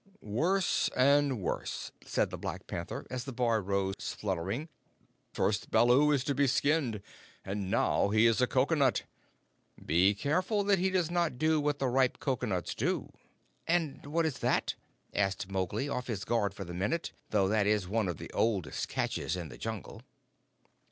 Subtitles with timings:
[0.23, 4.67] "Worse and worse," said the Black Panther, as the boy rose spluttering.
[5.31, 7.03] "First, Baloo is to be skinned,
[7.45, 9.03] and now he is a cocoanut.
[9.85, 13.11] Be careful that he does not do what the ripe cocoanuts do."
[13.67, 14.73] "And what is that?"
[15.13, 18.87] said Mowgli, off his guard for the minute, though that is one of the oldest
[18.87, 20.01] catches in the Jungle.